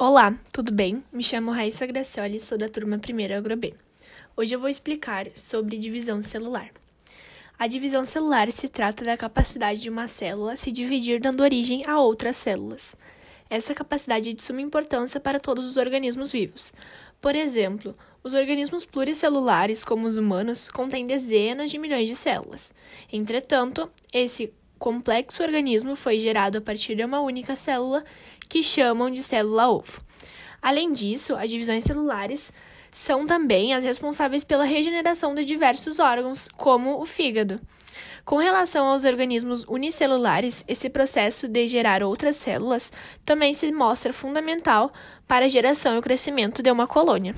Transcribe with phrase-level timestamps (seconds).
[0.00, 1.02] Olá, tudo bem?
[1.12, 3.74] Me chamo Raíssa Gracioli, sou da turma 1 AgroB.
[4.36, 6.70] Hoje eu vou explicar sobre divisão celular.
[7.58, 11.98] A divisão celular se trata da capacidade de uma célula se dividir dando origem a
[11.98, 12.94] outras células.
[13.50, 16.72] Essa capacidade é de suma importância para todos os organismos vivos.
[17.20, 22.70] Por exemplo, os organismos pluricelulares, como os humanos, contêm dezenas de milhões de células.
[23.12, 28.04] Entretanto, esse complexo organismo foi gerado a partir de uma única célula,
[28.48, 30.00] que chamam de célula-ovo.
[30.62, 32.52] Além disso, as divisões celulares
[32.92, 37.60] são também as responsáveis pela regeneração de diversos órgãos, como o fígado.
[38.24, 42.92] Com relação aos organismos unicelulares, esse processo de gerar outras células
[43.24, 44.92] também se mostra fundamental
[45.28, 47.34] para a geração e o crescimento de uma colônia.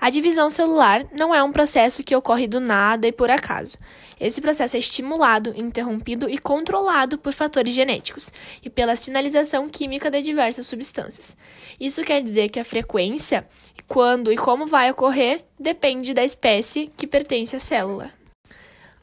[0.00, 3.76] A divisão celular não é um processo que ocorre do nada e por acaso.
[4.18, 10.22] Esse processo é estimulado, interrompido e controlado por fatores genéticos e pela sinalização química de
[10.22, 11.36] diversas substâncias.
[11.78, 13.46] Isso quer dizer que a frequência,
[13.86, 18.10] quando e como vai ocorrer depende da espécie que pertence à célula.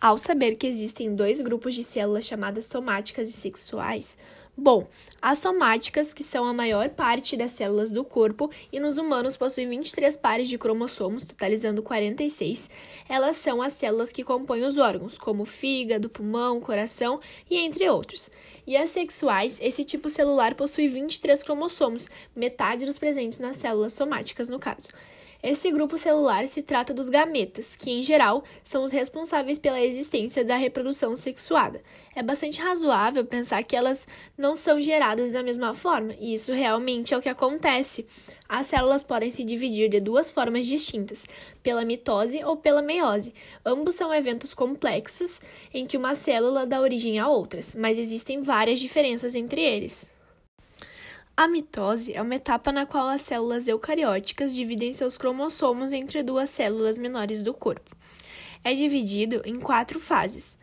[0.00, 4.16] Ao saber que existem dois grupos de células chamadas somáticas e sexuais,
[4.62, 4.86] Bom,
[5.22, 9.70] as somáticas, que são a maior parte das células do corpo e nos humanos possuem
[9.70, 12.68] 23 pares de cromossomos, totalizando 46,
[13.08, 18.28] elas são as células que compõem os órgãos, como fígado, pulmão, coração e entre outros.
[18.66, 24.50] E as sexuais, esse tipo celular possui 23 cromossomos, metade dos presentes nas células somáticas,
[24.50, 24.88] no caso.
[25.42, 30.44] Esse grupo celular se trata dos gametas, que em geral são os responsáveis pela existência
[30.44, 31.80] da reprodução sexuada.
[32.14, 37.14] É bastante razoável pensar que elas não são geradas da mesma forma, e isso realmente
[37.14, 38.04] é o que acontece.
[38.46, 41.24] As células podem se dividir de duas formas distintas,
[41.62, 43.32] pela mitose ou pela meiose.
[43.64, 45.40] Ambos são eventos complexos
[45.72, 50.06] em que uma célula dá origem a outras, mas existem várias diferenças entre eles.
[51.40, 56.50] A mitose é uma etapa na qual as células eucarióticas dividem seus cromossomos entre duas
[56.50, 57.96] células menores do corpo.
[58.62, 60.58] É dividido em quatro fases: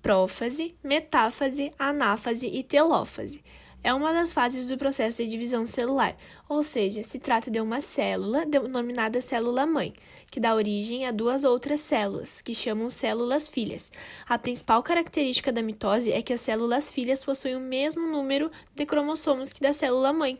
[0.00, 3.42] prófase, metáfase, anáfase e telófase.
[3.82, 6.14] É uma das fases do processo de divisão celular,
[6.46, 9.94] ou seja, se trata de uma célula denominada célula-mãe,
[10.30, 13.90] que dá origem a duas outras células, que chamam células filhas.
[14.28, 18.84] A principal característica da mitose é que as células filhas possuem o mesmo número de
[18.84, 20.38] cromossomos que da célula-mãe.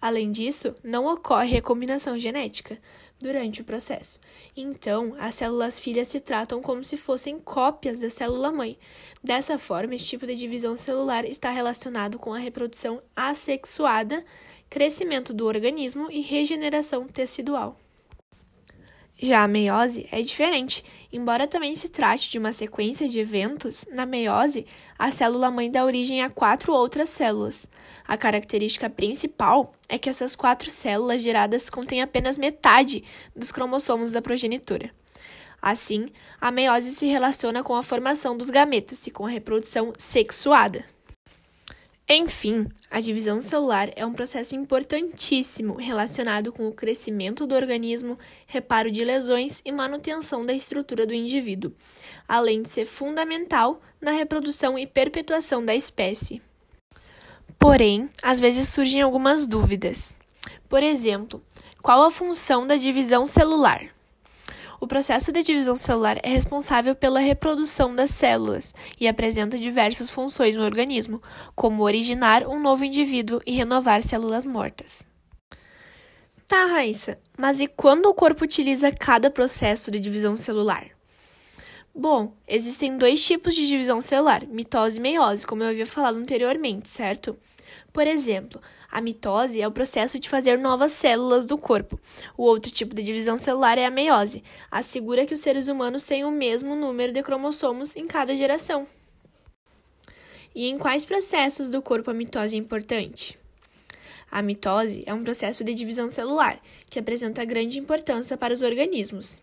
[0.00, 2.78] Além disso, não ocorre recombinação genética
[3.18, 4.20] durante o processo.
[4.56, 8.78] Então, as células filhas se tratam como se fossem cópias da célula mãe.
[9.22, 14.24] Dessa forma, esse tipo de divisão celular está relacionado com a reprodução assexuada,
[14.68, 17.78] crescimento do organismo e regeneração tecidual.
[19.18, 20.84] Já a meiose é diferente.
[21.10, 24.66] Embora também se trate de uma sequência de eventos, na meiose,
[24.98, 27.66] a célula-mãe dá origem a quatro outras células.
[28.06, 33.02] A característica principal é que essas quatro células geradas contêm apenas metade
[33.34, 34.90] dos cromossomos da progenitora.
[35.62, 40.84] Assim, a meiose se relaciona com a formação dos gametas e com a reprodução sexuada.
[42.08, 48.92] Enfim, a divisão celular é um processo importantíssimo relacionado com o crescimento do organismo, reparo
[48.92, 51.72] de lesões e manutenção da estrutura do indivíduo,
[52.28, 56.40] além de ser fundamental na reprodução e perpetuação da espécie.
[57.58, 60.16] Porém, às vezes surgem algumas dúvidas.
[60.68, 61.42] Por exemplo,
[61.82, 63.95] qual a função da divisão celular?
[64.80, 70.54] O processo de divisão celular é responsável pela reprodução das células e apresenta diversas funções
[70.54, 71.22] no organismo,
[71.54, 75.06] como originar um novo indivíduo e renovar células mortas.
[76.46, 80.86] Tá, Raíssa, mas e quando o corpo utiliza cada processo de divisão celular?
[81.92, 86.90] Bom, existem dois tipos de divisão celular, mitose e meiose, como eu havia falado anteriormente,
[86.90, 87.36] certo?
[87.92, 88.60] Por exemplo,
[88.90, 92.00] a mitose é o processo de fazer novas células do corpo.
[92.36, 94.42] O outro tipo de divisão celular é a meiose.
[94.70, 98.86] Assegura que os seres humanos têm o mesmo número de cromossomos em cada geração.
[100.54, 103.38] E em quais processos do corpo a mitose é importante?
[104.36, 106.60] A mitose é um processo de divisão celular
[106.90, 109.40] que apresenta grande importância para os organismos.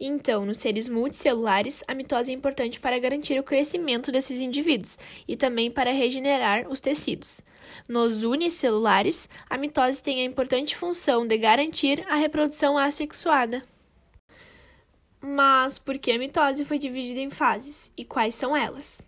[0.00, 4.98] Então, nos seres multicelulares, a mitose é importante para garantir o crescimento desses indivíduos
[5.28, 7.42] e também para regenerar os tecidos.
[7.86, 13.62] Nos unicelulares, a mitose tem a importante função de garantir a reprodução assexuada.
[15.20, 19.02] Mas por que a mitose foi dividida em fases e quais são elas?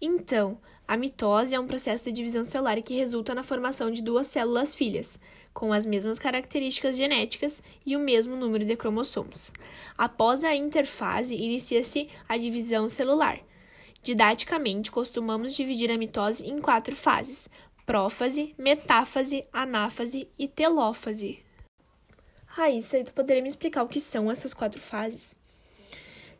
[0.00, 0.56] Então,
[0.90, 4.74] a mitose é um processo de divisão celular que resulta na formação de duas células
[4.74, 5.20] filhas,
[5.54, 9.52] com as mesmas características genéticas e o mesmo número de cromossomos.
[9.96, 13.38] Após a interfase, inicia-se a divisão celular.
[14.02, 17.48] Didaticamente, costumamos dividir a mitose em quatro fases:
[17.86, 21.38] prófase, metáfase, anáfase e telófase.
[22.46, 25.38] Raíssa, tu poderia me explicar o que são essas quatro fases?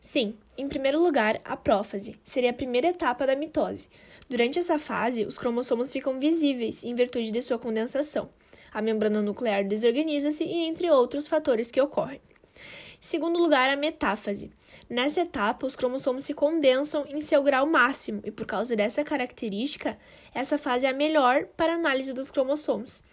[0.01, 3.87] Sim, em primeiro lugar, a prófase seria a primeira etapa da mitose.
[4.27, 8.27] Durante essa fase, os cromossomos ficam visíveis em virtude de sua condensação.
[8.73, 12.19] A membrana nuclear desorganiza-se e entre outros fatores que ocorrem.
[12.99, 14.51] Segundo lugar, a metáfase.
[14.89, 19.97] Nessa etapa, os cromossomos se condensam em seu grau máximo e, por causa dessa característica,
[20.33, 23.03] essa fase é a melhor para análise dos cromossomos.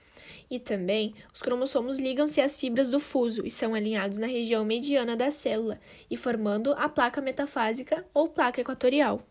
[0.51, 5.17] E também, os cromossomos ligam-se às fibras do fuso e são alinhados na região mediana
[5.17, 5.79] da célula
[6.11, 9.23] e formando a placa metafásica ou placa equatorial.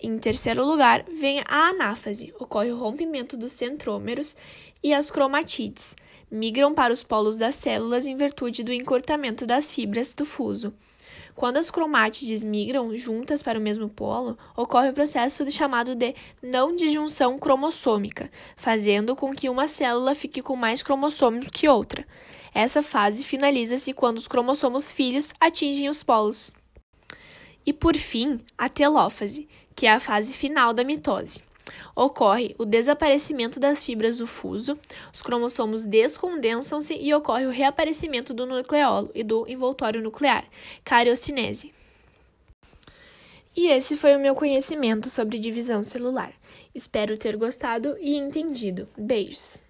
[0.00, 2.34] Em terceiro lugar, vem a anáfase.
[2.38, 4.36] Ocorre o rompimento dos centrômeros
[4.82, 5.94] e as cromatídeos
[6.30, 10.74] migram para os polos das células em virtude do encurtamento das fibras do fuso.
[11.34, 16.76] Quando as cromátides migram juntas para o mesmo polo, ocorre o processo chamado de não
[16.76, 22.06] disjunção cromossômica, fazendo com que uma célula fique com mais cromossomos que outra.
[22.54, 26.52] Essa fase finaliza-se quando os cromossomos filhos atingem os polos.
[27.66, 31.42] E por fim, a telófase, que é a fase final da mitose
[31.96, 34.78] ocorre o desaparecimento das fibras do fuso,
[35.12, 40.44] os cromossomos descondensam-se e ocorre o reaparecimento do nucleolo e do envoltório nuclear,
[40.84, 41.72] cariocinese.
[43.56, 46.32] E esse foi o meu conhecimento sobre divisão celular.
[46.74, 48.88] Espero ter gostado e entendido.
[48.96, 49.63] Beijos!